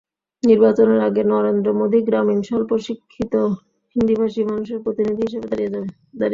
[0.43, 3.33] নির্বাচনের আগে নরেন্দ্র মোদি গ্রামীণ স্বল্প-শিক্ষিত
[3.95, 5.85] হিন্দিভাষী মানুষের প্রতিনিধি হিসেবে দাঁড়িয়ে যান।